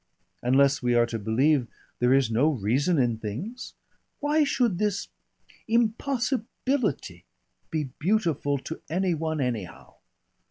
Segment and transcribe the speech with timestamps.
[0.41, 1.67] Unless we are to believe
[1.99, 3.75] there is no reason in things,
[4.19, 5.09] why should this
[5.67, 7.23] impossibility,
[7.69, 9.97] be beautiful to any one anyhow?